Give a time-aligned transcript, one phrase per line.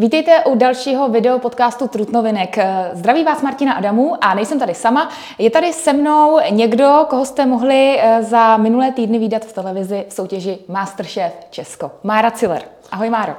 [0.00, 2.58] Vítejte u dalšího video podcastu Trutnovinek.
[2.92, 5.08] Zdraví vás Martina Adamu a nejsem tady sama.
[5.38, 10.04] Je tady se mnou někdo, koho jste mohli eh, za minulé týdny výdat v televizi
[10.08, 11.90] v soutěži Masterchef Česko.
[12.02, 12.62] Mára Ciller.
[12.92, 13.32] Ahoj Máro.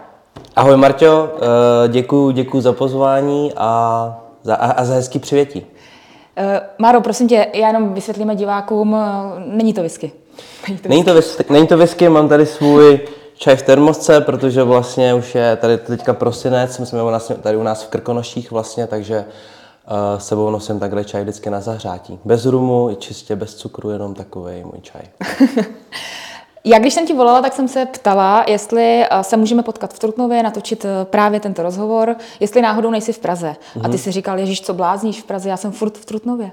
[0.56, 5.66] Ahoj Marťo, eh, děkuji děkuji za pozvání a za, a za hezký přivětí.
[6.38, 8.98] Eh, Máro, prosím tě, já jenom vysvětlíme divákům,
[9.46, 10.12] není to whisky.
[10.90, 13.00] Není to whisky, není to whisky mám tady svůj
[13.42, 17.00] čaj v termosce, protože vlastně už je tady teďka prosinec, my jsme
[17.42, 22.20] tady u nás v Krkonoších vlastně, takže uh, sebou nosím takhle čaj vždycky na zahřátí.
[22.26, 25.02] Bez rumu, i čistě bez cukru, jenom takový můj čaj.
[26.64, 30.00] Já když jsem ti volala, tak jsem se ptala, jestli eh, se můžeme potkat v
[30.00, 33.48] Trutnově, natočit eh, právě tento rozhovor, jestli náhodou nejsi v Praze.
[33.48, 33.80] Mm-hmm.
[33.80, 33.98] A ty mhm.
[33.98, 36.52] si říkal, Ježíš, co blázníš v Praze, já jsem furt v Trutnově.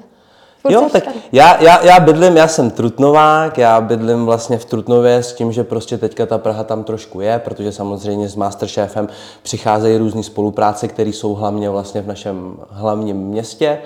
[0.69, 5.33] Jo, tak já, já, já bydlím, já jsem Trutnovák, já bydlím vlastně v Trutnově s
[5.33, 9.09] tím, že prostě teďka ta Praha tam trošku je, protože samozřejmě s Masterchefem
[9.43, 13.79] přicházejí různé spolupráce, které jsou hlavně vlastně v našem hlavním městě.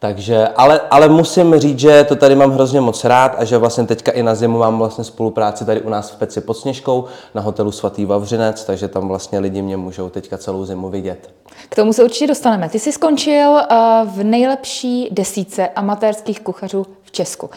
[0.00, 3.86] Takže, ale, ale musím říct, že to tady mám hrozně moc rád a že vlastně
[3.86, 7.04] teďka i na zimu mám vlastně spolupráci tady u nás v Peci pod Sněžkou
[7.34, 11.30] na hotelu Svatý Vavřinec, takže tam vlastně lidi mě můžou teďka celou zimu vidět.
[11.68, 12.68] K tomu se určitě dostaneme.
[12.68, 13.60] Ty jsi skončil uh,
[14.04, 17.50] v nejlepší desíce amatérských kuchařů v Česku.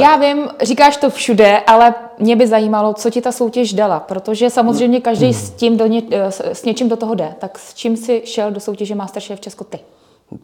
[0.00, 4.50] Já vím, říkáš to všude, ale mě by zajímalo, co ti ta soutěž dala, protože
[4.50, 7.34] samozřejmě každý s, tím do ně, eh, s něčím do toho jde.
[7.38, 9.78] Tak s čím jsi šel do soutěže Masterchef Česko ty?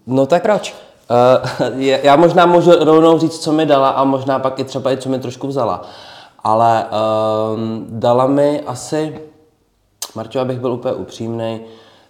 [0.06, 0.74] No tak Proč?
[1.11, 4.97] Uh, já možná můžu rovnou říct, co mi dala a možná pak i třeba i
[4.97, 5.83] co mi trošku vzala.
[6.44, 7.58] Ale uh,
[7.89, 9.20] dala mi asi,
[10.14, 11.61] Marťo, abych byl úplně upřímný,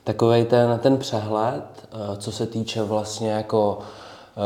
[0.05, 4.00] takový ten, ten přehled, uh, co se týče vlastně jako Eh,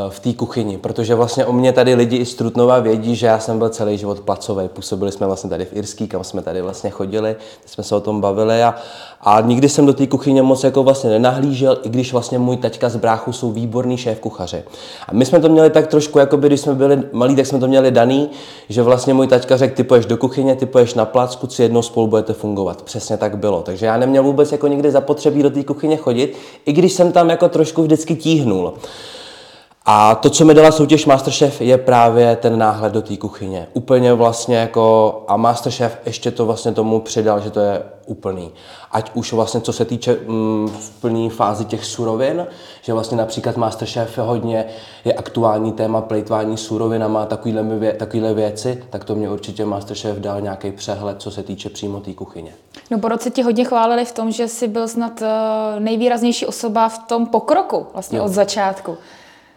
[0.09, 3.39] v té kuchyni, protože vlastně o mě tady lidi i z Trutnova vědí, že já
[3.39, 4.67] jsem byl celý život placový.
[4.67, 7.35] Působili jsme vlastně tady v Irský, kam jsme tady vlastně chodili,
[7.65, 8.75] jsme se o tom bavili a,
[9.21, 12.89] a nikdy jsem do té kuchyně moc jako vlastně nenahlížel, i když vlastně můj taťka
[12.89, 14.63] z bráchu jsou výborný šéf kuchaři.
[15.07, 17.59] A my jsme to měli tak trošku, jako by, když jsme byli malí, tak jsme
[17.59, 18.29] to měli daný,
[18.69, 21.81] že vlastně můj taťka řekl, ty poješ do kuchyně, ty poješ na placku, si jednou
[21.81, 22.81] spolu budete fungovat.
[22.81, 23.61] Přesně tak bylo.
[23.61, 27.29] Takže já neměl vůbec jako nikdy zapotřebí do té kuchyně chodit, i když jsem tam
[27.29, 28.73] jako trošku vždycky tíhnul.
[29.87, 33.67] A to, co mi dala soutěž Masterchef, je právě ten náhled do té kuchyně.
[33.73, 38.51] Úplně vlastně jako, a Masterchef ještě to vlastně tomu přidal, že to je úplný.
[38.91, 42.47] Ať už vlastně co se týče mm, v plné fázi těch surovin,
[42.81, 44.65] že vlastně například Masterchef je hodně
[45.05, 50.41] je aktuální téma plejtvání surovinama, takovýhle, vě, takovýhle věci, tak to mě určitě Masterchef dal
[50.41, 52.51] nějaký přehled, co se týče přímo té kuchyně.
[52.91, 56.89] No po roce ti hodně chválili v tom, že jsi byl snad eh, nejvýraznější osoba
[56.89, 58.23] v tom pokroku vlastně jo.
[58.25, 58.97] od začátku.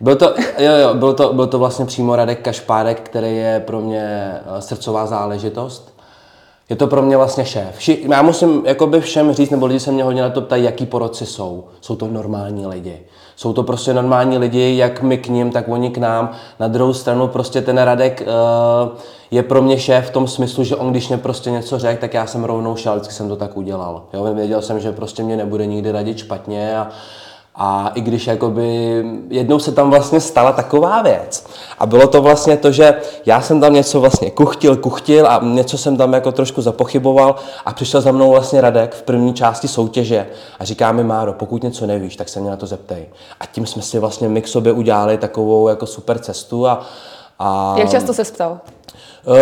[0.01, 3.81] Byl to, jo, jo, byl to, byl to vlastně přímo Radek Kašpárek, který je pro
[3.81, 5.99] mě eh, srdcová záležitost.
[6.71, 7.89] Je to pro mě vlastně šéf.
[7.89, 11.27] Já musím jakoby všem říct, nebo lidi se mě hodně na to ptají, jaký poroci
[11.27, 11.65] jsou.
[11.81, 13.01] Jsou to normální lidi.
[13.37, 16.31] Jsou to prostě normální lidi, jak my k ním, tak oni k nám.
[16.61, 18.99] Na druhou stranu prostě ten Radek uh,
[19.31, 22.15] je pro mě šéf v tom smyslu, že on když mě prostě něco řekl, tak
[22.15, 24.03] já jsem rovnou šel, vždycky jsem to tak udělal.
[24.13, 26.89] Jo, věděl jsem, že prostě mě nebude nikdy radit špatně a,
[27.59, 31.47] a i když jakoby jednou se tam vlastně stala taková věc.
[31.79, 32.95] A bylo to vlastně to, že
[33.27, 37.35] já jsem tam něco vlastně kuchtil, kuchtil a něco jsem tam jako trošku zapochyboval
[37.67, 40.27] a přišel za mnou vlastně Radek v první části soutěže
[40.59, 43.07] a říká mi Máro, pokud něco nevíš, tak se mě na to zeptej.
[43.41, 46.87] A tím jsme si vlastně my k sobě udělali takovou jako super cestu a,
[47.39, 47.75] a...
[47.79, 48.59] Jak často se ptal?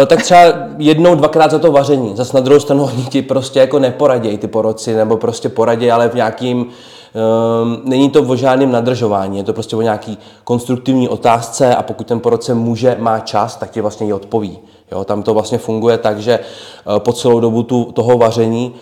[0.03, 0.43] Eh, tak třeba
[0.79, 2.17] jednou, dvakrát za to vaření.
[2.17, 6.09] Zase na druhou stranu oni ti prostě jako neporadějí ty poroci, nebo prostě poradí, ale
[6.09, 6.67] v nějakým
[7.15, 12.07] Um, není to o žádném nadržování, je to prostě o nějaký konstruktivní otázce a pokud
[12.07, 14.59] ten porodce může, má čas, tak ti vlastně ji odpoví.
[14.93, 18.75] Jo, tam to vlastně funguje tak, že eh, po celou dobu tu, toho vaření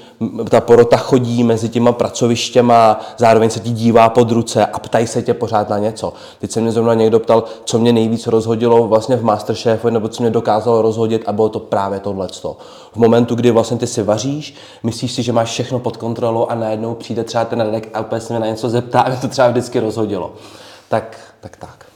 [0.51, 5.23] ta porota chodí mezi těma pracovištěma, zároveň se ti dívá pod ruce a ptají se
[5.23, 6.13] tě pořád na něco.
[6.41, 10.23] Teď se mě zrovna někdo ptal, co mě nejvíc rozhodilo vlastně v Masterchefu, nebo co
[10.23, 12.29] mě dokázalo rozhodit a bylo to právě tohle.
[12.93, 16.55] V momentu, kdy vlastně ty si vaříš, myslíš si, že máš všechno pod kontrolou a
[16.55, 19.29] najednou přijde třeba ten redek a úplně se mě na něco zeptá a mě to
[19.29, 20.33] třeba vždycky rozhodilo.
[20.89, 21.94] Tak, tak, tak.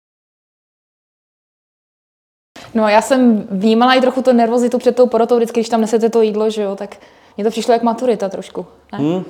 [2.78, 6.08] No já jsem vnímala i trochu to nervozitu před tou porotou, vždycky, když tam nesete
[6.08, 6.96] to jídlo, že jo, tak
[7.36, 8.66] mně to přišlo jak maturita trošku.
[8.92, 8.98] Ne?
[8.98, 9.24] Hmm.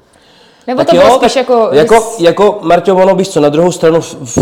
[0.66, 1.68] Nebo tak to jo, bylo spíš jako...
[1.72, 4.38] Jako, jako Marťo, ono víš co, na druhou stranu v, v,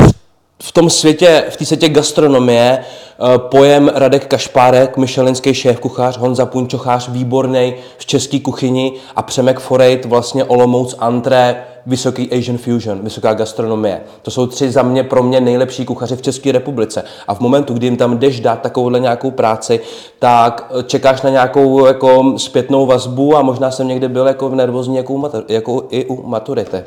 [0.62, 2.84] v tom světě, v té světě gastronomie,
[3.18, 9.60] uh, pojem Radek Kašpárek, myšelinský šéf kuchař, Honza Punčochář, výborný v české kuchyni a Přemek
[9.60, 14.00] Forejt, vlastně Olomouc Antré, vysoký Asian fusion, vysoká gastronomie.
[14.22, 17.04] To jsou tři za mě pro mě nejlepší kuchaři v České republice.
[17.28, 19.80] A v momentu, kdy jim tam jdeš dát takovouhle nějakou práci,
[20.18, 24.54] tak eh, čekáš na nějakou jako zpětnou vazbu a možná jsem někde byl jako v
[24.54, 26.84] nervózní jako, jako i u maturity.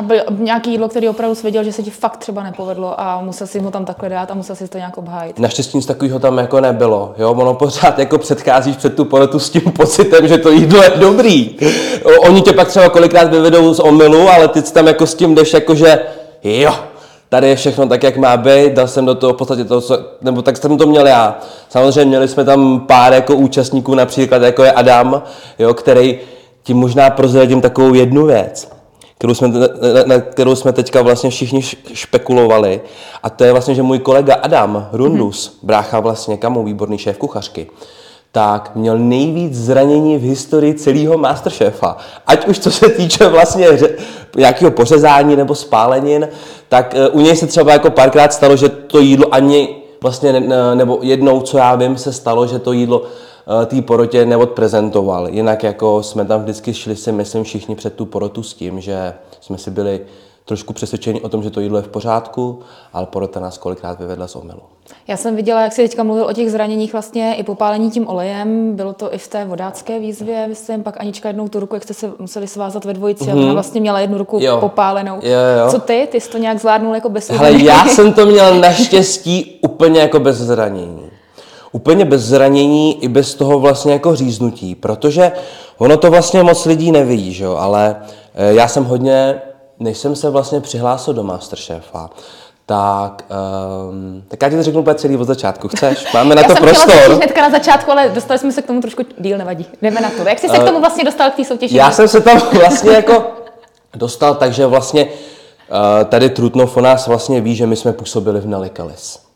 [0.00, 3.46] A byl nějaký jídlo, který opravdu věděl, že se ti fakt třeba nepovedlo a musel
[3.46, 5.38] si ho tam takhle dát a musel si to nějak obhájit.
[5.38, 7.14] Naštěstí nic takového tam jako nebylo.
[7.18, 7.30] Jo?
[7.30, 11.56] Ono pořád jako předcházíš před tu porotu s tím pocitem, že to jídlo je dobrý.
[12.20, 15.52] Oni tě pak třeba kolikrát vyvedou z omylu, ale ty tam jako s tím jdeš
[15.52, 15.98] jako, že
[16.44, 16.74] jo,
[17.28, 19.98] tady je všechno tak, jak má být, dal jsem do toho v podstatě to, co,
[20.22, 21.38] nebo tak jsem to měl já.
[21.68, 25.22] Samozřejmě měli jsme tam pár jako účastníků, například jako je Adam,
[25.58, 26.18] jo, který
[26.62, 28.79] ti možná prozradím takovou jednu věc
[29.20, 29.66] kterou jsme, na,
[30.06, 31.62] na kterou jsme teďka vlastně všichni
[31.92, 32.80] špekulovali.
[33.22, 35.66] A to je vlastně, že můj kolega Adam Rundus, mm-hmm.
[35.66, 37.66] brácha vlastně kamu, výborný šéf kuchařky,
[38.32, 41.96] tak měl nejvíc zranění v historii celého Masterchefa.
[42.26, 43.66] Ať už co se týče vlastně
[44.36, 46.28] nějakého pořezání nebo spálenin,
[46.68, 50.74] tak uh, u něj se třeba jako párkrát stalo, že to jídlo ani vlastně, ne,
[50.74, 53.06] nebo jednou, co já vím, se stalo, že to jídlo Eh,
[53.66, 55.28] té porotě neodprezentoval.
[55.28, 59.14] Jinak jako jsme tam vždycky šli si, myslím, všichni před tu porotu s tím, že
[59.40, 60.00] jsme si byli
[60.50, 62.58] trošku přesvědčeni o tom, že to jídlo je v pořádku,
[62.92, 64.60] ale porota nás kolikrát vyvedla z omylu.
[65.08, 68.76] Já jsem viděla, jak jsi teďka mluvil o těch zraněních vlastně i popálení tím olejem.
[68.76, 71.94] Bylo to i v té vodácké výzvě, myslím, pak Anička jednou tu ruku, jak jste
[71.94, 73.30] se museli svázat ve dvojici mm-hmm.
[73.30, 73.52] a ona mhm.
[73.52, 74.56] vlastně měla jednu ruku jo.
[74.60, 75.14] popálenou.
[75.22, 75.30] Jo,
[75.64, 75.70] jo.
[75.70, 76.08] Co ty?
[76.10, 80.20] Ty jsi to nějak zvládnul jako bez Hele, já jsem to měl naštěstí úplně jako
[80.20, 81.09] bez zranění
[81.72, 85.32] úplně bez zranění i bez toho vlastně jako říznutí, protože
[85.78, 87.56] ono to vlastně moc lidí neví, že jo?
[87.56, 87.96] ale
[88.34, 89.42] eh, já jsem hodně,
[89.78, 92.10] než jsem se vlastně přihlásil do Masterchefa,
[92.66, 93.24] tak,
[93.90, 95.68] um, tak já ti to řeknu úplně celý od začátku.
[95.68, 96.12] Chceš?
[96.14, 96.94] Máme na to jsem prostor.
[96.94, 99.66] Já hnedka na začátku, ale dostali jsme se k tomu trošku díl, nevadí.
[99.82, 100.28] Jdeme na to.
[100.28, 101.76] Jak jsi se uh, k tomu vlastně dostal k té soutěži?
[101.76, 103.24] Já jsem se tam vlastně jako
[103.94, 108.46] dostal, takže vlastně uh, tady Trutnov o nás vlastně ví, že my jsme působili v
[108.46, 109.29] Nelikalis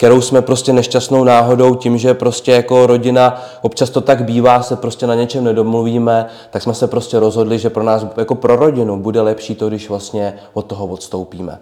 [0.00, 4.76] kterou jsme prostě nešťastnou náhodou tím, že prostě jako rodina, občas to tak bývá, se
[4.76, 8.96] prostě na něčem nedomluvíme, tak jsme se prostě rozhodli, že pro nás jako pro rodinu
[8.96, 11.58] bude lepší to, když vlastně od toho odstoupíme.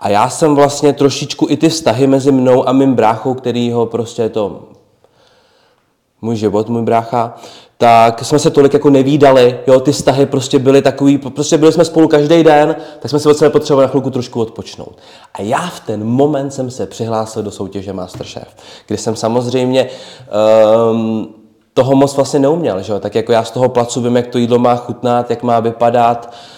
[0.00, 3.86] A já jsem vlastně trošičku i ty vztahy mezi mnou a mým bráchou, který ho
[3.86, 4.60] prostě to
[6.22, 7.34] můj život, můj brácha,
[7.78, 11.84] tak jsme se tolik jako nevídali, jo, ty vztahy prostě byly takový, prostě byli jsme
[11.84, 14.98] spolu každý den, tak jsme si od sebe potřebovali na chvilku trošku odpočnout.
[15.34, 18.48] A já v ten moment jsem se přihlásil do soutěže Masterchef,
[18.86, 19.88] kdy jsem samozřejmě
[20.90, 21.34] um,
[21.74, 23.00] toho moc vlastně neuměl, že jo?
[23.00, 26.26] tak jako já z toho placu vím, jak to jídlo má chutnat, jak má vypadat,
[26.26, 26.57] uh,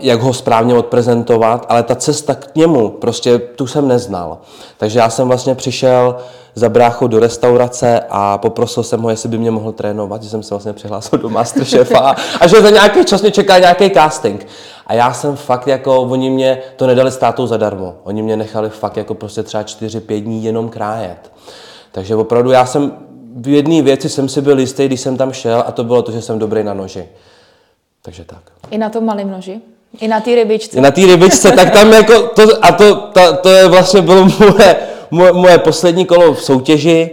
[0.00, 4.38] jak ho správně odprezentovat, ale ta cesta k němu, prostě tu jsem neznal.
[4.78, 6.16] Takže já jsem vlastně přišel
[6.54, 10.42] za bráchou do restaurace a poprosil jsem ho, jestli by mě mohl trénovat, že jsem
[10.42, 14.46] se vlastně přihlásil do Masterchefa a že za nějaký čas mě čeká nějaký casting.
[14.86, 17.94] A já jsem fakt jako, oni mě to nedali státou zadarmo.
[18.04, 21.32] Oni mě nechali fakt jako prostě třeba 4-5 dní jenom krájet.
[21.92, 22.92] Takže opravdu já jsem
[23.36, 26.12] v jedné věci jsem si byl jistý, když jsem tam šel a to bylo to,
[26.12, 27.08] že jsem dobrý na noži.
[28.02, 28.51] Takže tak.
[28.72, 29.60] I na tom malém noži?
[30.00, 30.78] I na té rybičce?
[30.78, 34.24] I na té rybičce, tak tam jako, to, a to, ta, to je vlastně bylo
[34.38, 34.76] moje,
[35.10, 37.10] moje, moje poslední kolo v soutěži,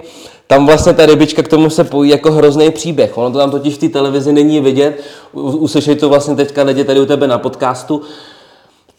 [0.47, 3.17] tam vlastně ta rybička k tomu se pojí jako hrozný příběh.
[3.17, 5.01] Ono to tam totiž v té televizi není vidět,
[5.33, 8.01] uslyšej to vlastně teďka lidi tady u tebe na podcastu.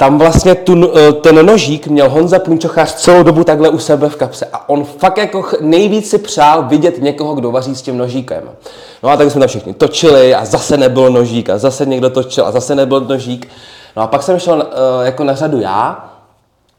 [0.00, 4.16] Tam vlastně tu, eh, ten nožík měl Honza Plunčochář celou dobu takhle u sebe v
[4.16, 8.42] kapse a on fakt jako nejvíc si přál vidět někoho, kdo vaří s tím nožíkem.
[9.02, 12.46] No a tak jsme tam všichni točili a zase nebyl nožík a zase někdo točil
[12.46, 13.48] a zase nebyl nožík.
[13.96, 16.10] No a pak jsem šel uh, jako na řadu já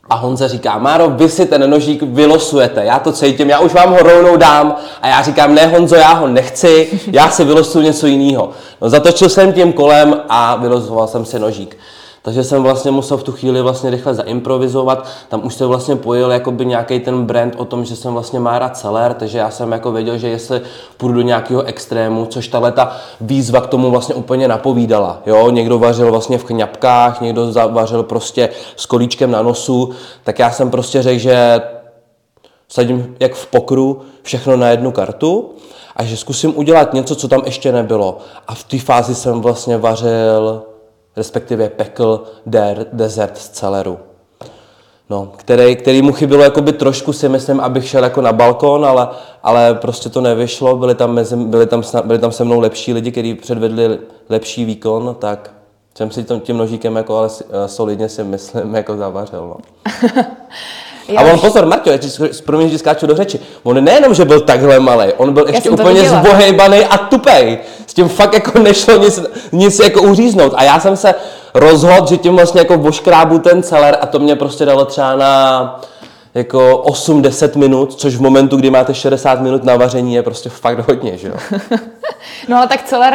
[0.10, 3.90] a Honza říká, Máro, vy si ten nožík vylosujete, já to cítím, já už vám
[3.92, 4.76] ho rovnou dám.
[5.02, 8.50] A já říkám, ne Honzo, já ho nechci, já si vylosuju něco jiného.
[8.82, 11.78] No zatočil jsem tím kolem a vylosoval jsem si nožík.
[12.24, 15.08] Takže jsem vlastně musel v tu chvíli vlastně rychle zaimprovizovat.
[15.30, 18.70] Tam už se vlastně pojil jakoby nějaký ten brand o tom, že jsem vlastně Mára
[18.70, 20.62] Celer, takže já jsem jako věděl, že jestli
[20.98, 25.22] půjdu do nějakého extrému, což ta ta výzva k tomu vlastně úplně napovídala.
[25.26, 25.50] Jo?
[25.50, 29.90] Někdo vařil vlastně v kňapkách, někdo vařil prostě s kolíčkem na nosu,
[30.24, 31.62] tak já jsem prostě řekl, že
[32.70, 35.50] sadím jak v pokru všechno na jednu kartu
[35.96, 38.18] a že zkusím udělat něco, co tam ještě nebylo.
[38.48, 40.64] A v té fázi jsem vlastně vařil
[41.16, 44.00] respektive pekl der, desert z celeru.
[45.10, 49.08] No, který, který mu chybilo jakoby trošku si myslím, abych šel jako na balkon, ale,
[49.44, 53.12] ale prostě to nevyšlo, byli tam, mezi, byli, tam, byli tam se mnou lepší lidi,
[53.12, 54.00] kteří předvedli
[54.30, 55.52] lepší výkon, tak
[55.98, 57.30] jsem si tím nožíkem jako ale
[57.66, 59.48] solidně si myslím jako zavařil.
[59.48, 59.58] No.
[61.18, 62.08] A on pozor, Marťo, já ti,
[62.46, 63.40] promiň, že skáču do řeči.
[63.64, 67.58] On nejenom, že byl takhle malý, on byl ještě úplně zbohejbaný a tupej.
[67.88, 69.20] S tím fakt jako nešlo nic,
[69.52, 70.54] nic jako uříznout.
[70.56, 71.16] A já jsem se
[71.54, 75.82] rozhod, že tím vlastně jako voškrábu ten celer a to mě prostě dalo třeba na
[76.34, 80.88] jako 8-10 minut, což v momentu, kdy máte 60 minut na vaření, je prostě fakt
[80.88, 81.36] hodně, že jo?
[82.48, 83.14] no ale tak celer,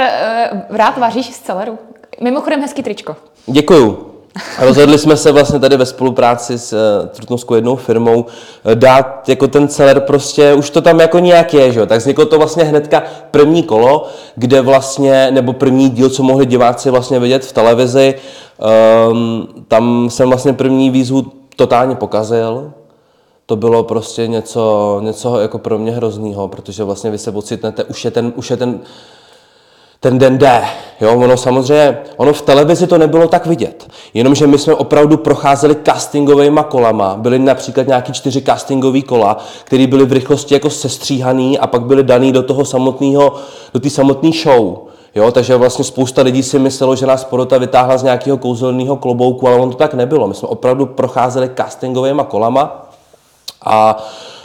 [0.71, 1.79] uh, rád vaříš z celeru.
[2.21, 3.17] Mimochodem hezký tričko.
[3.47, 4.16] Děkuju.
[4.59, 9.49] Rozhodli jsme se vlastně tady ve spolupráci s uh, Trutnovskou jednou firmou uh, dát jako
[9.49, 11.87] ten celer prostě, už to tam jako nějak je, že jo?
[11.87, 16.91] Tak vzniklo to vlastně hnedka první kolo, kde vlastně, nebo první díl, co mohli diváci
[16.91, 18.15] vlastně vidět v televizi,
[19.11, 22.73] um, tam jsem vlastně první výzvu totálně pokazil,
[23.47, 28.05] to bylo prostě něco, něco jako pro mě hroznýho, protože vlastně vy se ocitnete, už
[28.05, 28.81] je ten, už je ten,
[30.01, 30.63] ten den jde.
[31.01, 33.89] Jo, ono samozřejmě, ono v televizi to nebylo tak vidět.
[34.15, 37.17] Jenomže my jsme opravdu procházeli castingovými kolama.
[37.17, 42.03] Byly například nějaký čtyři castingové kola, které byly v rychlosti jako sestříhaný a pak byly
[42.03, 43.35] daný do toho samotného,
[43.75, 44.79] do té samotné show.
[45.15, 49.49] Jo, takže vlastně spousta lidí si myslelo, že nás porota vytáhla z nějakého kouzelného klobouku,
[49.49, 50.29] ale on to tak nebylo.
[50.29, 52.87] My jsme opravdu procházeli castingovými kolama
[53.65, 54.36] a e,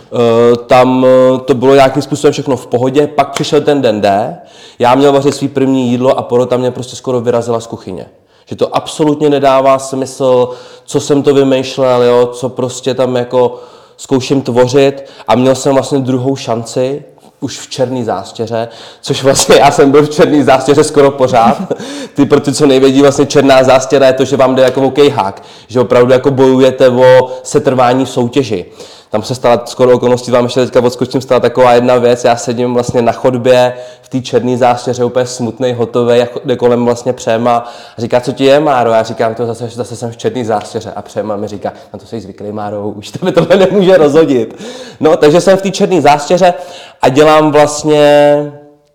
[0.68, 4.38] tam e, to bylo nějakým způsobem všechno v pohodě, pak přišel ten den D,
[4.80, 8.06] já měl vařit svý první jídlo a porota mě prostě skoro vyrazila z kuchyně.
[8.46, 10.50] Že to absolutně nedává smysl,
[10.86, 13.60] co jsem to vymýšlel, jo, co prostě tam jako
[13.98, 17.04] zkouším tvořit a měl jsem vlastně druhou šanci,
[17.40, 18.68] už v černý zástěře,
[19.02, 21.58] což vlastně já jsem byl v černý zástěře skoro pořád.
[22.14, 25.44] Ty pro ty, co nevědí, vlastně černá zástěra je to, že vám jde jako okejhák,
[25.68, 28.66] že opravdu jako bojujete o setrvání soutěži.
[29.12, 32.74] Tam se stala skoro okolností, vám ještě teďka odskočím, stala taková jedna věc, já sedím
[32.74, 37.58] vlastně na chodbě v té černé zástěře, úplně smutný, hotový, jde kolem vlastně Přema
[37.98, 38.92] a říká, co ti je, Máro?
[38.92, 42.06] Já říkám, to zase, zase jsem v černé zástěře a Přema mi říká, na to
[42.06, 44.64] jsi zvyklý, Máro, už tebe tohle nemůže rozhodit.
[45.00, 46.54] No, takže jsem v té černé zástěře
[47.02, 48.36] a dělám vlastně,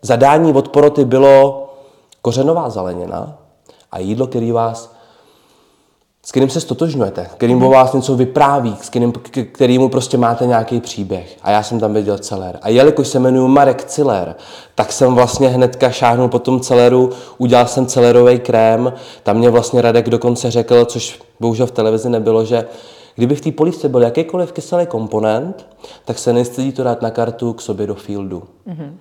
[0.02, 1.68] zadání od poroty bylo
[2.22, 3.38] kořenová zelenina
[3.92, 4.95] a jídlo, který vás
[6.26, 9.12] s kterým se stotožňujete, kterým o vás něco vypráví, s kterým,
[9.52, 11.36] kterýmu prostě máte nějaký příběh.
[11.42, 12.58] A já jsem tam viděl celer.
[12.62, 14.34] A jelikož se jmenuji Marek Ciller,
[14.74, 18.92] tak jsem vlastně hnedka šáhnul po tom celeru, udělal jsem celerový krém,
[19.22, 22.66] tam mě vlastně Radek dokonce řekl, což bohužel v televizi nebylo, že
[23.14, 25.66] kdyby v té polívce byl jakýkoliv kyselý komponent,
[26.04, 28.42] tak se nestydí to dát na kartu k sobě do fieldu.
[28.68, 28.92] Mm-hmm.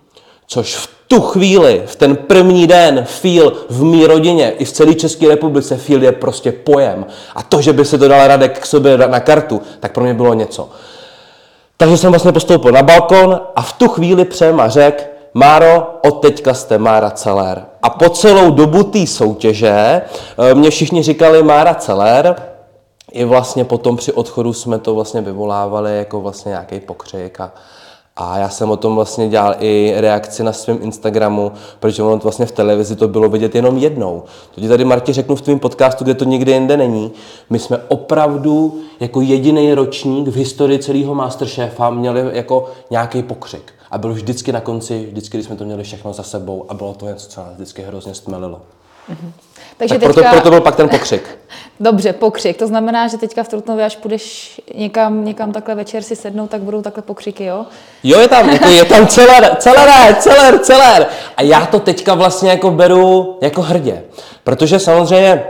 [0.47, 4.93] Což v tu chvíli, v ten první den, feel v mý rodině i v celé
[4.93, 7.05] České republice, feel je prostě pojem.
[7.35, 10.13] A to, že by se to dal Radek k sobě na kartu, tak pro mě
[10.13, 10.69] bylo něco.
[11.77, 16.53] Takže jsem vlastně postoupil na balkon a v tu chvíli Přema řekl, Máro, od teďka
[16.53, 17.65] jste Mára Celer.
[17.83, 22.35] A po celou dobu té soutěže eh, mě všichni říkali Mára Celer,
[23.11, 27.51] i vlastně potom při odchodu jsme to vlastně vyvolávali jako vlastně nějaký pokřik a,
[28.17, 32.45] a já jsem o tom vlastně dělal i reakci na svém Instagramu, protože ono vlastně
[32.45, 34.23] v televizi to bylo vidět jenom jednou.
[34.55, 37.11] To ti tady, Marti, řeknu v tvém podcastu, kde to nikdy jinde není.
[37.49, 43.73] My jsme opravdu jako jediný ročník v historii celého Masterchefa měli jako nějaký pokřik.
[43.91, 46.93] A byl vždycky na konci, vždycky, když jsme to měli všechno za sebou a bylo
[46.93, 48.61] to něco, co nás vždycky hrozně stmelilo.
[49.09, 49.31] Mm-hmm.
[49.77, 50.13] Takže tak teďka...
[50.13, 51.37] proto, proto byl pak ten pokřik.
[51.79, 52.57] Dobře, pokřik.
[52.57, 56.61] To znamená, že teďka v Trutnově, až půjdeš někam, někam takhle večer si sednout, tak
[56.61, 57.65] budou takhle pokřiky, jo?
[58.03, 61.07] Jo, je tam, jako je tam celer, celer, celer, celer.
[61.37, 64.03] A já to teďka vlastně jako beru jako hrdě.
[64.43, 65.43] Protože samozřejmě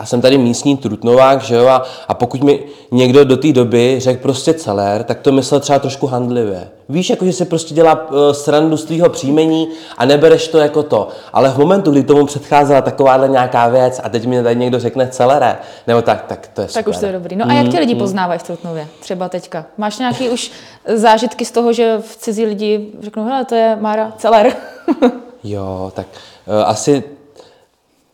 [0.00, 3.96] já jsem tady místní trutnovák, že jo, a, a pokud mi někdo do té doby
[3.98, 6.68] řekl prostě celer, tak to myslel třeba trošku handlivě.
[6.88, 10.82] Víš, jako že se prostě dělá uh, srandu z tvýho příjmení a nebereš to jako
[10.82, 11.08] to.
[11.32, 15.08] Ale v momentu, kdy tomu předcházela takováhle nějaká věc a teď mi tady někdo řekne
[15.08, 16.84] celere, nebo tak, tak to je super.
[16.84, 17.36] Tak už to je dobrý.
[17.36, 18.88] No a jak tě lidi mm, poznávají v Trutnově?
[19.00, 19.64] Třeba teďka.
[19.78, 20.50] Máš nějaký už
[20.94, 24.52] zážitky z toho, že v cizí lidi řeknou, hele, to je Mára Celer.
[25.44, 26.06] jo, tak
[26.46, 27.04] uh, asi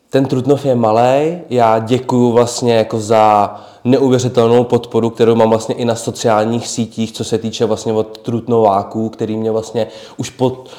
[0.09, 1.37] ten Trutnov je malý.
[1.49, 7.23] Já děkuju vlastně jako za neuvěřitelnou podporu, kterou mám vlastně i na sociálních sítích, co
[7.23, 9.87] se týče vlastně od Trutnováků, který mě vlastně
[10.17, 10.69] už pod,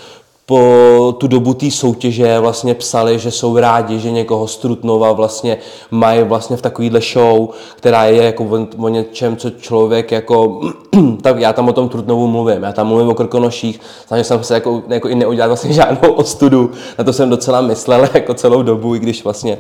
[0.49, 5.59] po tu dobu té soutěže vlastně psali, že jsou rádi, že někoho z Trutnova vlastně
[5.91, 10.61] mají vlastně v takovýhle show, která je jako o, něčem, co člověk jako,
[11.23, 14.55] tak já tam o tom Trutnovu mluvím, já tam mluvím o Krkonoších, samozřejmě jsem se
[14.55, 18.95] jako, jako i neudělal vlastně žádnou ostudu, na to jsem docela myslel jako celou dobu,
[18.95, 19.59] i když vlastně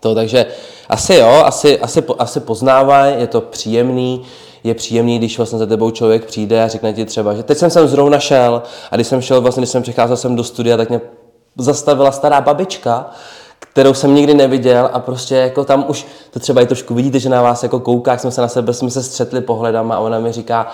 [0.00, 0.46] to, takže
[0.88, 4.22] asi jo, asi, asi, asi poznávají, je to příjemný,
[4.64, 7.70] je příjemný, když vlastně za tebou člověk přijde a řekne ti třeba, že teď jsem
[7.70, 10.88] sem zrovna šel a když jsem šel, vlastně, když jsem přicházel sem do studia, tak
[10.88, 11.00] mě
[11.58, 13.10] zastavila stará babička,
[13.58, 17.28] kterou jsem nikdy neviděl a prostě jako tam už to třeba i trošku vidíte, že
[17.28, 20.18] na vás jako kouká, jak jsme se na sebe, jsme se střetli pohledama a ona
[20.18, 20.72] mi říká,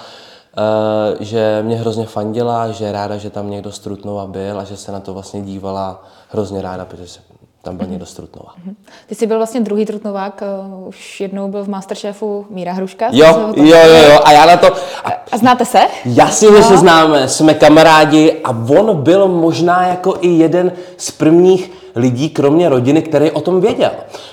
[0.59, 4.65] Uh, že mě hrozně fandila, že je ráda, že tam někdo z Trutnova byl a
[4.65, 7.21] že se na to vlastně dívala hrozně ráda, protože
[7.63, 8.53] tam byl někdo z Trutnova.
[8.65, 8.77] Mhm.
[9.07, 10.43] Ty jsi byl vlastně druhý Trutnovák,
[10.79, 13.09] uh, už jednou byl v Masterchefu Míra Hruška.
[13.13, 14.67] Jo, jo, jo, jo, a já na to...
[15.05, 15.81] A, a znáte se?
[16.05, 21.73] Jasně, že se známe, jsme kamarádi a on byl možná jako i jeden z prvních
[21.97, 23.91] lidí, kromě rodiny, který o tom věděl.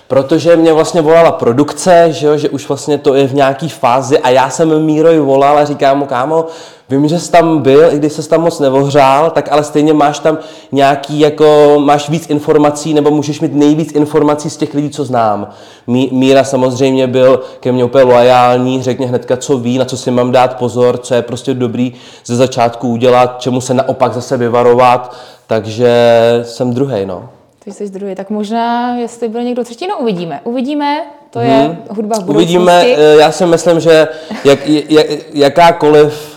[0.08, 4.20] Protože mě vlastně volala produkce, že, jo, že už vlastně to je v nějaký fázi
[4.20, 6.46] a já jsem Míroj volal a říkám mu, kámo,
[6.90, 10.20] vím, že jsi tam byl, i když jsi tam moc nevohřál, tak ale stejně máš
[10.20, 10.38] tam
[10.72, 15.50] nějaký, jako máš víc informací, nebo můžeš mít nejvíc informací z těch lidí, co znám.
[15.88, 20.12] Mí, Míra samozřejmě byl ke mně úplně loajální, řekně hnedka, co ví, na co si
[20.12, 21.94] mám dát pozor, co je prostě dobrý
[22.26, 25.16] ze začátku udělat, čemu se naopak zase vyvarovat,
[25.48, 25.90] takže
[26.44, 27.30] jsem druhý, no.
[27.64, 30.42] Ty jsi druhý, tak možná, jestli byl někdo třetí, no uvidíme.
[30.44, 31.78] Uvidíme, to je hmm.
[31.90, 32.58] hudba v budoucnosti.
[32.58, 34.08] Uvidíme, eh, já si myslím, že
[34.44, 36.37] jak, jak, jakákoliv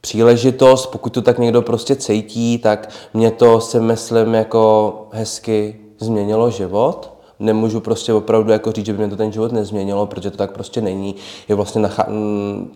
[0.00, 6.50] příležitost, pokud to tak někdo prostě cítí, tak mě to si myslím jako hezky změnilo
[6.50, 10.36] život nemůžu prostě opravdu jako říct, že by mě to ten život nezměnilo, protože to
[10.36, 11.14] tak prostě není.
[11.48, 12.06] Je vlastně nacha-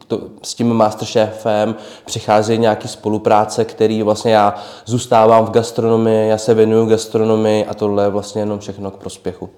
[0.07, 4.55] to, s tím Masterchefem přichází nějaký spolupráce, který vlastně já
[4.87, 9.51] zůstávám v gastronomii, já se věnuju gastronomii a tohle je vlastně jenom všechno k prospěchu.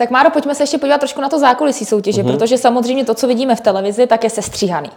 [0.00, 2.32] Tak Máro, pojďme se ještě podívat trošku na to zákulisí soutěže, mm-hmm.
[2.32, 4.90] protože samozřejmě to, co vidíme v televizi, tak je sestříhaný.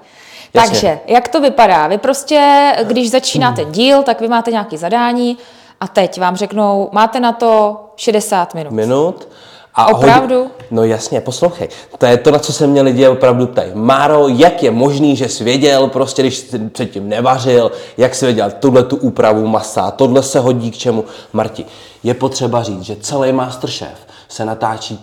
[0.53, 0.71] Jasně.
[0.71, 1.87] Takže, jak to vypadá?
[1.87, 5.37] Vy prostě, když začínáte díl, tak vy máte nějaké zadání,
[5.79, 8.71] a teď vám řeknou, máte na to 60 minut.
[8.71, 9.27] Minut.
[9.75, 10.35] A opravdu?
[10.35, 10.51] Hodin...
[10.71, 11.69] No jasně, poslouchej.
[11.97, 13.71] To je to, na co se mě lidi opravdu ptají.
[13.73, 18.51] Máro, jak je možný, že jsi věděl, prostě když jsi předtím nevařil, jak jsi věděl
[18.51, 21.05] tuhle tu úpravu masa, tohle se hodí k čemu.
[21.33, 21.65] Marti,
[22.03, 24.99] je potřeba říct, že celý Masterchef se natáčí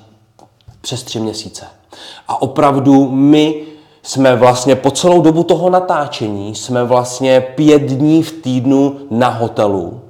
[0.80, 1.66] přes tři měsíce.
[2.28, 3.62] A opravdu my
[4.02, 10.00] jsme vlastně po celou dobu toho natáčení, jsme vlastně pět dní v týdnu na hotelu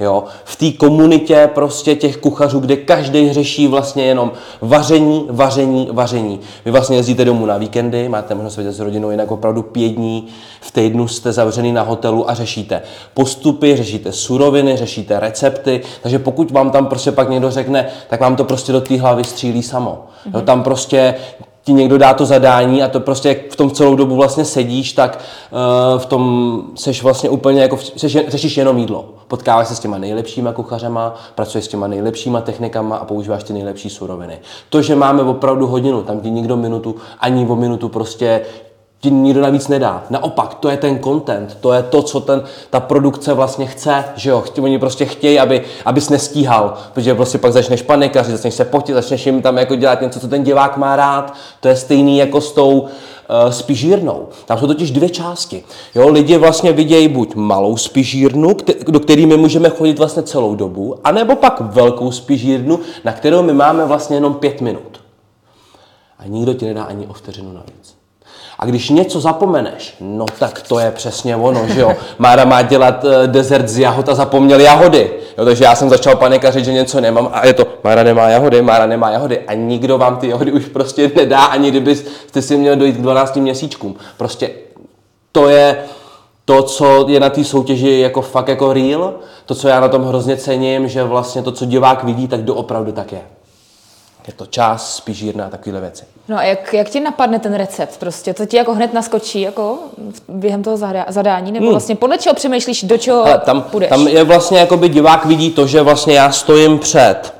[0.00, 0.24] Jo?
[0.44, 6.40] V té komunitě prostě těch kuchařů, kde každý řeší vlastně jenom vaření, vaření, vaření.
[6.64, 10.26] Vy vlastně jezdíte domů na víkendy, máte možnost vidět s rodinou, jinak opravdu pět dní
[10.60, 12.82] v týdnu jste zavřený na hotelu a řešíte
[13.14, 18.36] postupy, řešíte suroviny, řešíte recepty, takže pokud vám tam prostě pak někdo řekne, tak vám
[18.36, 20.06] to prostě do té hlavy střílí samo.
[20.34, 21.14] Jo, tam prostě
[21.66, 24.92] ti někdo dá to zadání a to prostě jak v tom celou dobu vlastně sedíš,
[24.92, 25.18] tak
[25.50, 29.04] uh, v tom seš vlastně úplně jako, seš, řešíš jenom jídlo.
[29.28, 33.90] Potkáváš se s těma nejlepšíma kuchařema, pracuješ s těma nejlepšíma technikama a používáš ty nejlepší
[33.90, 34.38] suroviny.
[34.68, 38.40] To, že máme opravdu hodinu, tam ti nikdo minutu, ani o minutu prostě
[39.06, 40.04] ti nikdo navíc nedá.
[40.10, 44.30] Naopak, to je ten content, to je to, co ten, ta produkce vlastně chce, že
[44.30, 48.94] jo, oni prostě chtějí, aby, abys nestíhal, protože prostě pak začneš panikařit, začneš se potit,
[48.94, 52.40] začneš jim tam jako dělat něco, co ten divák má rád, to je stejný jako
[52.40, 52.88] s tou uh,
[53.50, 54.28] spižírnou.
[54.44, 55.64] Tam jsou totiž dvě části.
[55.94, 58.56] Jo, lidi vlastně vidějí buď malou spižírnu,
[58.88, 63.52] do které my můžeme chodit vlastně celou dobu, anebo pak velkou spižírnu, na kterou my
[63.52, 65.00] máme vlastně jenom pět minut.
[66.18, 67.95] A nikdo ti nedá ani o vteřinu navíc.
[68.58, 71.96] A když něco zapomeneš, no tak to je přesně ono, že jo.
[72.18, 75.10] Mára má dělat uh, dezert z jahod a zapomněl jahody.
[75.38, 78.62] Jo, takže já jsem začal panikařit, že něco nemám a je to, Mára nemá jahody,
[78.62, 82.76] Mára nemá jahody a nikdo vám ty jahody už prostě nedá, ani kdybyste si měl
[82.76, 83.96] dojít k 12 měsíčkům.
[84.16, 84.50] Prostě
[85.32, 85.78] to je
[86.44, 89.14] to, co je na té soutěži jako fakt jako real,
[89.46, 92.92] to, co já na tom hrozně cením, že vlastně to, co divák vidí, tak doopravdy
[92.92, 93.20] tak je
[94.26, 96.04] je to čas, spíš a takovéhle věci.
[96.28, 98.34] No a jak, jak ti napadne ten recept prostě?
[98.34, 99.78] To ti jako hned naskočí jako
[100.28, 100.76] během toho
[101.08, 101.52] zadání?
[101.52, 101.72] Nebo hmm.
[101.72, 103.88] vlastně podle čeho přemýšlíš, do čeho Ale tam, půjdeš?
[103.88, 107.34] Tam je vlastně, jako by divák vidí to, že vlastně já stojím před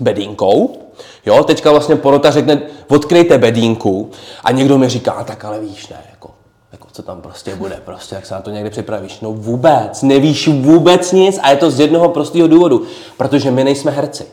[0.00, 0.78] bedínkou,
[1.26, 4.10] jo, teďka vlastně porota řekne, odkryjte bedínku
[4.44, 6.30] a někdo mi říká, tak ale víš, ne, jako,
[6.72, 9.20] jako co tam prostě bude, prostě jak se na to někdy připravíš.
[9.20, 12.82] No vůbec, nevíš vůbec nic a je to z jednoho prostého důvodu,
[13.16, 14.26] protože my nejsme herci.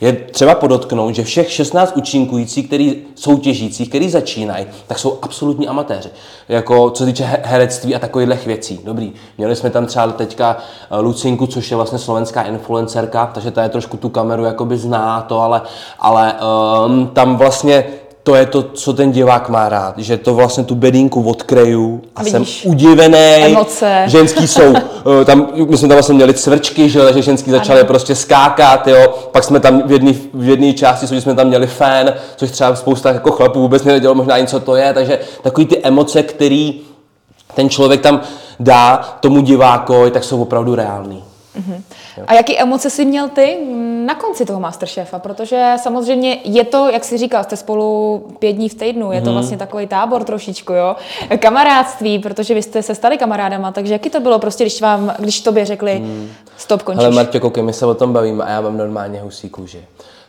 [0.00, 6.08] Je třeba podotknout, že všech 16 účinkujících, který soutěžících, který začínají, tak jsou absolutní amatéři.
[6.48, 8.80] Jako co se týče herectví a takových věcí.
[8.84, 9.12] Dobrý.
[9.38, 10.56] Měli jsme tam třeba teďka
[10.90, 15.20] eh, Lucinku, což je vlastně slovenská influencerka, takže ta je trošku tu kameru jakoby zná
[15.20, 15.62] to, ale,
[15.98, 16.34] ale
[16.86, 17.84] um, tam vlastně
[18.28, 22.22] to je to, co ten divák má rád, že to vlastně tu bedínku odkreju a
[22.22, 23.18] Vidíš, jsem udivený.
[23.18, 24.02] Emoce.
[24.06, 28.14] Ženský jsou, eh, tam, my jsme tam vlastně měli cvrčky, že, že ženský začaly prostě
[28.14, 29.14] skákat, jo.
[29.32, 32.76] Pak jsme tam v jedné v jedný části, což jsme tam měli fén, což třeba
[32.76, 36.80] spousta jako chlapů vůbec nevědělo možná ani, co to je, takže takový ty emoce, který
[37.54, 38.20] ten člověk tam
[38.60, 41.24] dá tomu divákovi, tak jsou opravdu reální.
[41.58, 41.82] Mm-hmm.
[42.26, 43.58] A jaký emoce jsi měl ty
[44.06, 45.18] na konci toho Masterchefa?
[45.18, 49.26] Protože samozřejmě je to, jak jsi říkal, jste spolu pět dní v týdnu, je to
[49.26, 49.32] mm-hmm.
[49.32, 50.96] vlastně takový tábor trošičku, jo?
[51.38, 55.40] Kamarádství, protože vy jste se stali kamarádama, takže jaký to bylo prostě, když vám, když
[55.40, 56.30] tobě řekli, mm.
[56.56, 57.04] Stop, končíš.
[57.04, 59.84] Ale Martě, koukej, my se o tom bavíme a já mám normálně husí kůži.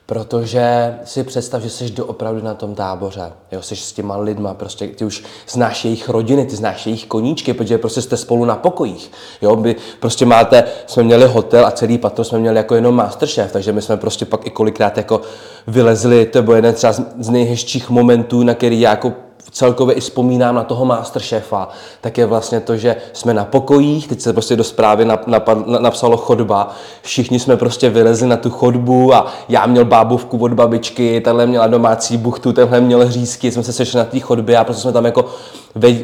[0.09, 4.87] Protože si představ, že jsi doopravdy na tom táboře, jo, jsi s těma lidma, prostě
[4.87, 9.11] ty už znáš jejich rodiny, ty znáš jejich koníčky, protože prostě jste spolu na pokojích,
[9.41, 13.51] jo, by prostě máte, jsme měli hotel a celý patro jsme měli jako jenom Masterchef,
[13.51, 15.21] takže my jsme prostě pak i kolikrát jako
[15.67, 19.13] vylezli, to byl jeden třeba z nejhezčích momentů, na který já jako
[19.51, 21.69] celkově i vzpomínám na toho masterchefa,
[22.01, 26.17] tak je vlastně to, že jsme na pokojích, teď se prostě do zprávy napad, napsalo
[26.17, 31.45] chodba, všichni jsme prostě vylezli na tu chodbu a já měl bábovku od babičky, tenhle
[31.45, 34.91] měla domácí buchtu, tenhle měl hřízky, jsme se sešli na té chodbě a prostě jsme
[34.91, 35.25] tam jako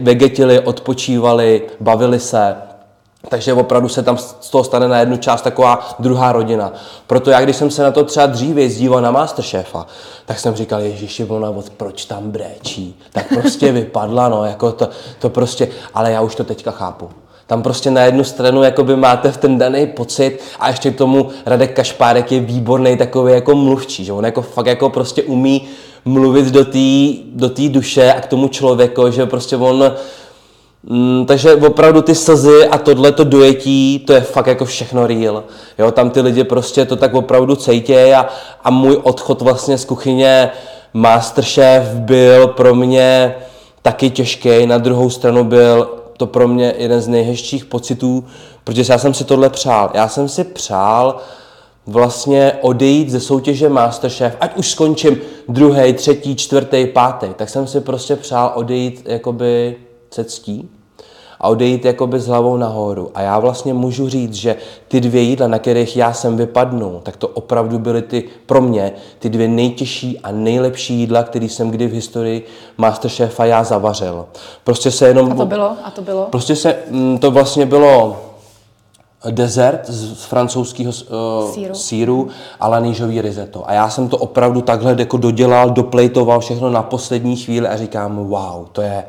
[0.01, 2.74] vegetili, odpočívali, bavili se.
[3.29, 6.73] Takže opravdu se tam z toho stane na jednu část taková druhá rodina.
[7.07, 9.85] Proto já, když jsem se na to třeba dříve zdíval na Masterchefa,
[10.25, 12.99] tak jsem říkal, Ježíši, ona od proč tam bréčí?
[13.11, 17.09] Tak prostě vypadla, no, jako to, to prostě, ale já už to teďka chápu.
[17.47, 21.29] Tam prostě na jednu stranu jakoby máte v ten daný pocit a ještě k tomu
[21.45, 25.67] Radek Kašpárek je výborný takový jako mluvčí, že on jako fakt jako prostě umí
[26.05, 29.93] mluvit do té do tý duše a k tomu člověku, že prostě on
[30.89, 35.43] Mm, takže opravdu ty slzy a tohle to dojetí, to je fakt jako všechno real.
[35.79, 38.25] Jo, tam ty lidi prostě to tak opravdu cejtějí a,
[38.63, 40.51] a můj odchod vlastně z kuchyně
[40.93, 43.35] Masterchef byl pro mě
[43.81, 44.65] taky těžký.
[44.65, 48.25] Na druhou stranu byl to pro mě jeden z nejhezčích pocitů,
[48.63, 49.91] protože já jsem si tohle přál.
[49.93, 51.17] Já jsem si přál
[51.87, 55.17] vlastně odejít ze soutěže Masterchef, ať už skončím
[55.49, 59.75] druhý, třetí, čtvrtý, pátý, tak jsem si prostě přál odejít jakoby
[60.15, 60.69] se ctí
[61.39, 63.11] a odejít jakoby s hlavou nahoru.
[63.15, 64.55] A já vlastně můžu říct, že
[64.87, 68.91] ty dvě jídla, na kterých já jsem vypadnul, tak to opravdu byly ty pro mě
[69.19, 72.45] ty dvě nejtěžší a nejlepší jídla, které jsem kdy v historii
[72.77, 74.25] Masterchefa já zavařil.
[74.63, 75.31] Prostě se jenom...
[75.31, 75.75] A to bylo?
[75.83, 76.27] A to bylo?
[76.31, 78.17] Prostě se, mm, to vlastně bylo
[79.31, 81.75] dezert z francouzského uh, síru.
[81.75, 82.27] síru
[82.59, 83.69] a lanížový risotto.
[83.69, 88.15] A já jsem to opravdu takhle jako dodělal, doplejtoval všechno na poslední chvíli a říkám,
[88.15, 89.03] wow, to je,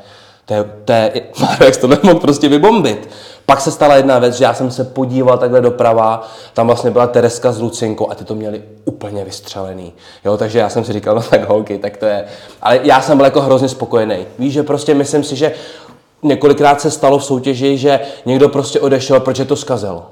[0.46, 1.22] to je, to je,
[1.64, 3.08] jak to nemohl prostě vybombit.
[3.46, 7.06] Pak se stala jedna věc, že já jsem se podíval takhle doprava, tam vlastně byla
[7.06, 9.92] Tereska s Lucinkou a ty to měli úplně vystřelený.
[10.24, 12.24] Jo, takže já jsem si říkal, no tak holky, tak to je.
[12.62, 14.26] Ale já jsem byl jako hrozně spokojený.
[14.38, 15.52] Víš, že prostě myslím si, že
[16.22, 20.02] několikrát se stalo v soutěži, že někdo prostě odešel, protože to skazil.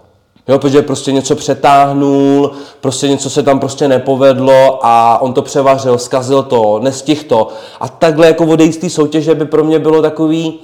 [0.49, 5.99] Jo, protože prostě něco přetáhnul, prostě něco se tam prostě nepovedlo a on to převařil,
[5.99, 7.49] zkazil to, nestih to.
[7.81, 10.61] A takhle jako odejít z té soutěže by pro mě bylo takový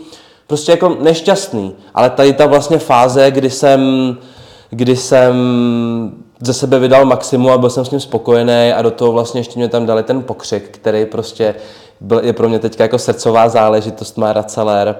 [0.47, 1.73] prostě jako nešťastný.
[1.95, 3.81] Ale tady ta vlastně fáze, kdy jsem,
[4.71, 5.35] kdy jsem
[6.41, 9.59] ze sebe vydal maximum a byl jsem s ním spokojený a do toho vlastně ještě
[9.59, 11.55] mě tam dali ten pokřik, který prostě
[12.01, 14.97] byl, je pro mě teď jako srdcová záležitost, má Raceler,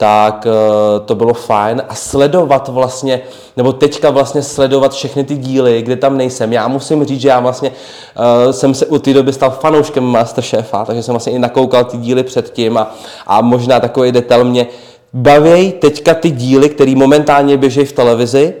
[0.00, 3.20] tak uh, to bylo fajn a sledovat vlastně,
[3.56, 6.52] nebo teďka vlastně sledovat všechny ty díly, kde tam nejsem.
[6.52, 10.84] Já musím říct, že já vlastně uh, jsem se u té doby stal fanouškem Masterchefa,
[10.84, 12.94] takže jsem vlastně i nakoukal ty díly předtím a,
[13.26, 14.66] a možná takový detail mě
[15.12, 18.54] baví teďka ty díly, které momentálně běží v televizi,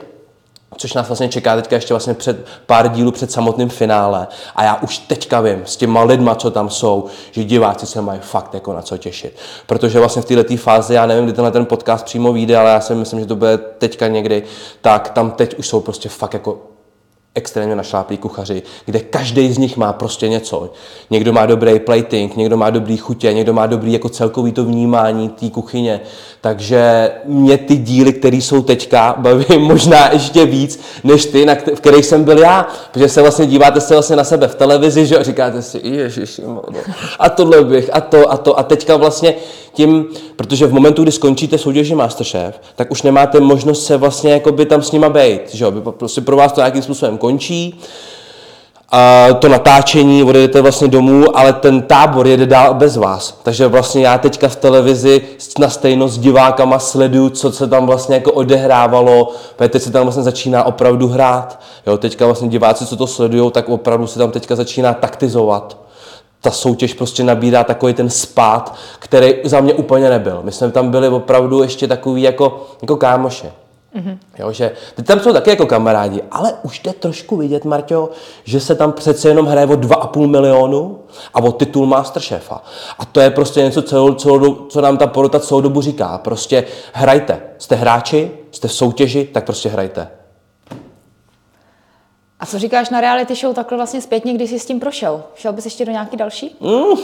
[0.80, 4.26] což nás vlastně čeká teďka ještě vlastně před pár dílů před samotným finále.
[4.56, 8.20] A já už teďka vím s těma lidma, co tam jsou, že diváci se mají
[8.22, 9.36] fakt jako na co těšit.
[9.66, 12.80] Protože vlastně v této fázi, já nevím, kdy tenhle ten podcast přímo vyjde, ale já
[12.80, 14.42] si myslím, že to bude teďka někdy,
[14.80, 16.69] tak tam teď už jsou prostě fakt jako
[17.34, 20.72] extrémně našláplí kuchaři, kde každý z nich má prostě něco.
[21.10, 25.28] Někdo má dobrý plating, někdo má dobrý chutě, někdo má dobrý jako celkový to vnímání
[25.28, 26.00] té kuchyně.
[26.40, 31.80] Takže mě ty díly, které jsou teďka, baví možná ještě víc, než ty, na v
[31.80, 32.68] kterých jsem byl já.
[32.92, 36.42] Protože se vlastně díváte se vlastně na sebe v televizi, že říkáte si, ježiši,
[37.18, 38.58] a tohle bych, a to, a to.
[38.58, 39.34] A teďka vlastně
[39.72, 40.06] tím,
[40.36, 44.82] protože v momentu, kdy skončíte soutěži Masterchef, tak už nemáte možnost se vlastně jakoby tam
[44.82, 45.72] s nima být, že jo?
[45.90, 47.80] Prostě pro vás to nějakým způsobem končí,
[48.92, 53.38] a to natáčení, odjedete vlastně domů, ale ten tábor jede dál bez vás.
[53.42, 55.22] Takže vlastně já teďka v televizi
[55.58, 60.02] na stejno s divákama sleduju, co se tam vlastně jako odehrávalo, protože teď se tam
[60.02, 61.60] vlastně začíná opravdu hrát.
[61.86, 65.76] Jo, teďka vlastně diváci, co to sledují, tak opravdu se tam teďka začíná taktizovat
[66.40, 70.40] ta soutěž prostě nabírá takový ten spát, který za mě úplně nebyl.
[70.42, 73.52] My jsme tam byli opravdu ještě takový jako, jako kámoše.
[73.96, 74.18] Mm-hmm.
[74.38, 78.10] Jo, že teď tam jsou taky jako kamarádi, ale už jde trošku vidět, Marťo,
[78.44, 80.98] že se tam přece jenom hraje o 2,5 milionu
[81.34, 82.62] a o titul Masterchefa.
[82.98, 86.18] A to je prostě něco, celou, celou, co nám ta porota celou dobu říká.
[86.18, 87.40] Prostě hrajte.
[87.58, 90.08] Jste hráči, jste v soutěži, tak prostě hrajte.
[92.40, 95.22] A co říkáš na reality show takhle vlastně zpětně, když jsi s tím prošel?
[95.34, 96.56] Šel bys ještě do nějaký další?
[96.60, 96.70] Mm.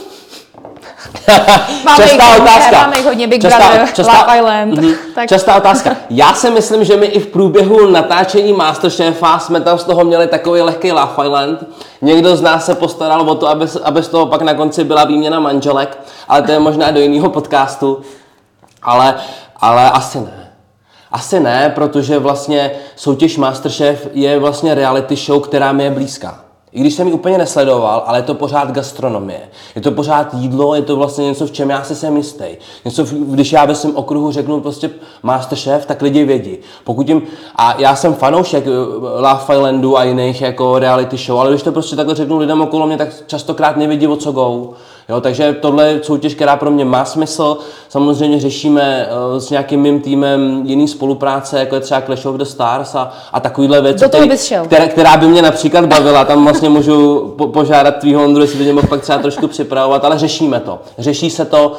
[1.85, 2.81] máme častá jich, otázka.
[2.81, 4.77] Máme jich hodně, Big častá, Brother, častá, Love Island.
[4.77, 5.29] Mm, tak.
[5.29, 5.95] Častá otázka.
[6.09, 10.27] Já si myslím, že my i v průběhu natáčení Masterchefa jsme tam z toho měli
[10.27, 11.65] takový lehký Love Island.
[12.01, 15.03] Někdo z nás se postaral o to, aby, aby z toho pak na konci byla
[15.03, 15.97] výměna manželek,
[16.27, 18.01] ale to je možná do jiného podcastu.
[18.83, 19.15] Ale,
[19.61, 20.46] ale asi ne.
[21.11, 26.47] Asi ne, protože vlastně soutěž Masterchef je vlastně reality show, která mi je blízká.
[26.71, 29.39] I když jsem ji úplně nesledoval, ale je to pořád gastronomie.
[29.75, 32.45] Je to pořád jídlo, je to vlastně něco, v čem já si jsem jistý.
[32.85, 34.89] Něco, když já ve svém okruhu řeknu prostě
[35.23, 36.57] Masterchef, tak lidi vědí.
[36.83, 37.21] Pokud jim,
[37.55, 38.69] a já jsem fanoušek eh,
[39.21, 42.87] Love Islandu a jiných jako reality show, ale když to prostě takhle řeknu lidem okolo
[42.87, 44.73] mě, tak častokrát nevědí, o co go.
[45.09, 47.57] Jo, takže tohle je soutěž, která pro mě má smysl.
[47.89, 52.43] Samozřejmě řešíme uh, s nějakým mým týmem jiný spolupráce, jako je třeba Clash of the
[52.43, 54.29] Stars a, a takovýhle věci, který,
[54.65, 56.25] která, která by mě například bavila.
[56.25, 60.05] Tam vlastně můžu po, požádat tvýho Ondru, jestli by mě mohl pak třeba trošku připravovat,
[60.05, 60.79] ale řešíme to.
[60.97, 61.71] Řeší se to,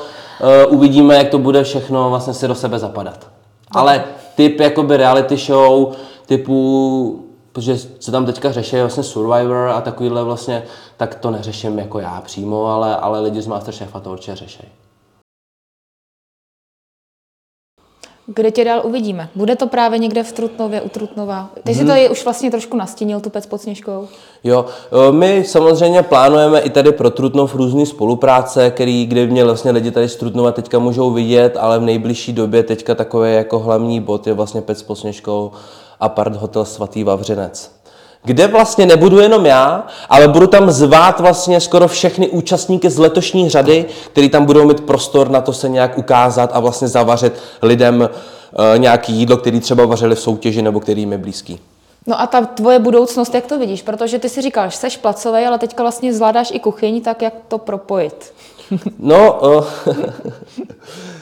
[0.69, 3.27] uh, uvidíme, jak to bude všechno vlastně si do sebe zapadat.
[3.71, 5.93] Ale typ jakoby reality show,
[6.27, 7.28] typu
[7.59, 10.63] protože se tam teďka řeší vlastně Survivor a takovýhle vlastně,
[10.97, 14.65] tak to neřeším jako já přímo, ale, ale lidi z Masterchefa to určitě řeší.
[18.27, 19.29] Kde tě dál uvidíme?
[19.35, 21.51] Bude to právě někde v Trutnově, u Trutnova?
[21.65, 21.81] Ty hmm.
[21.81, 24.09] si to je už vlastně trošku nastínil, tu pec pod Sněžkou.
[24.45, 24.65] Jo,
[25.11, 30.09] my samozřejmě plánujeme i tady pro Trutnov různé spolupráce, který, kde mě vlastně lidi tady
[30.09, 34.33] z Trutnova teďka můžou vidět, ale v nejbližší době teďka takový jako hlavní bod je
[34.33, 35.53] vlastně pec pod Sněžkou
[36.01, 37.79] Apart Hotel Svatý Vavřinec.
[38.25, 43.51] Kde vlastně nebudu jenom já, ale budu tam zvát vlastně skoro všechny účastníky z letošní
[43.51, 47.33] řady, který tam budou mít prostor na to se nějak ukázat a vlastně zavařit
[47.63, 51.61] lidem uh, nějaký jídlo, který třeba vařili v soutěži nebo který jim je blízký.
[52.07, 53.83] No a ta tvoje budoucnost, jak to vidíš?
[53.83, 57.59] Protože ty si říkáš, seš placový, ale teďka vlastně zvládáš i kuchyň, tak jak to
[57.59, 58.35] propojit?
[58.99, 59.65] No, uh,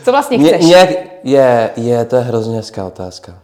[0.04, 0.60] co vlastně chceš?
[0.60, 0.90] Ně, nějak,
[1.24, 3.34] je, je, to je hrozně hezká otázka.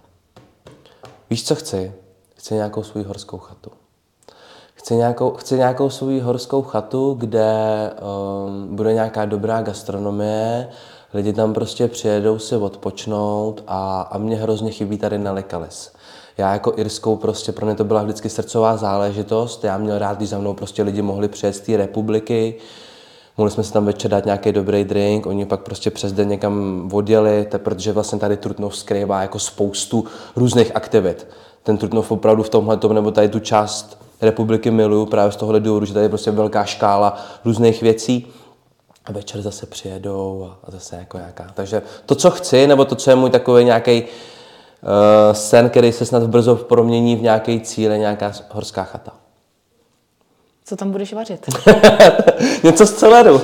[1.32, 1.92] Víš, co chci?
[2.36, 3.70] Chci nějakou svou horskou chatu.
[4.74, 7.50] Chci nějakou, chci nějakou svou horskou chatu, kde
[8.46, 10.68] um, bude nějaká dobrá gastronomie,
[11.14, 15.92] lidi tam prostě přijedou si odpočnout a, a mě hrozně chybí tady Nelikalis.
[16.38, 19.64] Já jako Irskou prostě, pro mě to byla vždycky srdcová záležitost.
[19.64, 22.54] Já měl rád, když za mnou prostě lidi mohli přijet z té republiky,
[23.38, 26.88] mohli jsme si tam večer dát nějaký dobrý drink, oni pak prostě přes den někam
[26.92, 30.04] odjeli, protože vlastně tady Trutnov skrývá jako spoustu
[30.36, 31.26] různých aktivit
[31.62, 35.86] ten Trutnov opravdu v tomhle nebo tady tu část republiky miluju právě z tohohle důvodu,
[35.86, 38.26] že tady je prostě velká škála různých věcí
[39.04, 41.46] a večer zase přijedou a, zase jako nějaká.
[41.54, 44.08] Takže to, co chci, nebo to, co je můj takový nějaký uh,
[45.32, 49.12] sen, který se snad brzo promění v nějaký cíl, je nějaká horská chata.
[50.72, 51.46] Co tam budeš vařit?
[52.62, 53.40] Něco z celeru.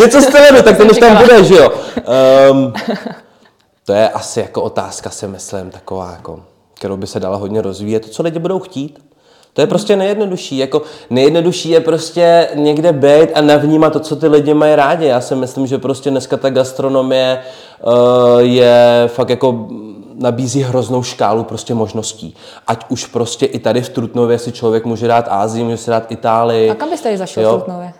[0.00, 1.70] Něco z celeru, tak ten už tam bude, že jo.
[2.50, 2.72] Um,
[3.86, 6.42] to je asi jako otázka, si myslím, taková, jako,
[6.74, 8.00] kterou by se dala hodně rozvíjet.
[8.00, 8.98] To, co lidi budou chtít,
[9.52, 10.58] to je prostě nejjednodušší.
[10.58, 15.06] Jako nejjednodušší je prostě někde být a navnímat to, co ty lidi mají rádi.
[15.06, 17.38] Já si myslím, že prostě dneska ta gastronomie
[17.82, 17.92] uh,
[18.38, 19.68] je fakt jako
[20.14, 22.34] nabízí hroznou škálu prostě možností.
[22.66, 26.12] Ať už prostě i tady v Trutnově si člověk může dát Ázii, může si dát
[26.12, 26.70] Itálii.
[26.70, 27.92] A kam byste tady zašel v Trutnově?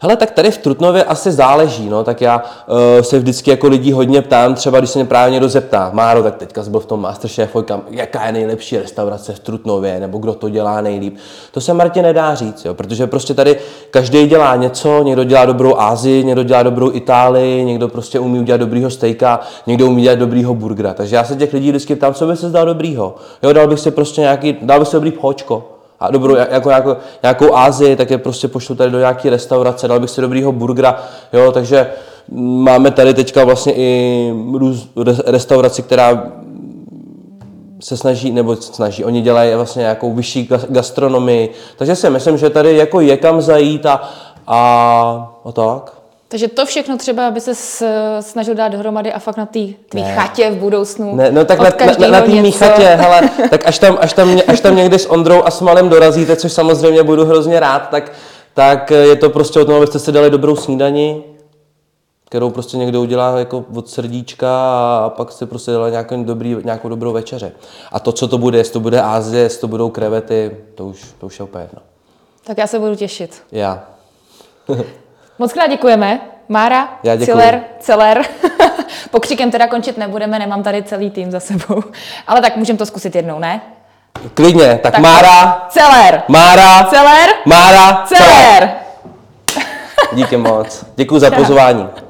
[0.00, 3.92] Hele, tak tady v Trutnově asi záleží, no, tak já uh, se vždycky jako lidí
[3.92, 6.86] hodně ptám, třeba když se mě právě někdo zeptá, Máro, tak teďka jsi byl v
[6.86, 11.16] tom Masterchefu, kam, jaká je nejlepší restaurace v Trutnově, nebo kdo to dělá nejlíp.
[11.52, 13.56] To se Martě nedá říct, jo, protože prostě tady
[13.90, 18.58] každý dělá něco, někdo dělá dobrou Ázii, někdo dělá dobrou Itálii, někdo prostě umí udělat
[18.58, 20.94] dobrýho stejka, někdo umí dělat dobrýho burgera.
[20.94, 23.14] Takže já se těch lidí vždycky ptám, co by se zdal dobrýho.
[23.42, 26.96] Jo, dal bych si prostě nějaký, dal bych si dobrý hočko a dobrou, jako, jako,
[27.22, 31.02] nějakou Ázii, tak je prostě pošlu tady do nějaké restaurace, dal bych si dobrýho burgera,
[31.32, 31.90] jo, takže
[32.38, 34.88] máme tady teďka vlastně i růz,
[35.26, 36.22] restauraci, která
[37.80, 42.76] se snaží, nebo snaží, oni dělají vlastně nějakou vyšší gastronomii, takže si myslím, že tady
[42.76, 44.10] jako je kam zajít a,
[44.46, 45.97] a, a tak.
[46.30, 47.54] Takže to všechno třeba, aby se
[48.20, 50.14] snažil dát dohromady a fakt na té tvý ne.
[50.14, 51.16] chatě v budoucnu.
[51.16, 54.38] Ne, no tak na, na, na té mý chatě, hele, tak až tam, až, tam,
[54.48, 58.12] až tam někdy s Ondrou a s Malem dorazíte, což samozřejmě budu hrozně rád, tak,
[58.54, 61.24] tak je to prostě o tom, abyste si dali dobrou snídani,
[62.24, 64.48] kterou prostě někdo udělá jako od srdíčka
[65.04, 67.52] a pak si prostě dala nějakou, dobrý, nějakou dobrou večeře.
[67.92, 71.06] A to, co to bude, jestli to bude Ázie, jestli to budou krevety, to už,
[71.20, 71.82] to už je úplně jedno.
[72.44, 73.42] Tak já se budu těšit.
[73.52, 73.84] Já.
[75.38, 76.20] Moc krát děkujeme.
[76.48, 78.24] Mára, Já Celer, Celer.
[79.10, 81.82] Pokřikem teda končit nebudeme, nemám tady celý tým za sebou.
[82.26, 83.60] Ale tak můžeme to zkusit jednou, ne?
[84.34, 88.28] Klidně, tak, tak Mára, Celer, Mára, Celer, Mára, Celer.
[88.28, 88.70] Celer.
[90.12, 90.84] Díky moc.
[90.96, 91.88] Děkuji za pozvání.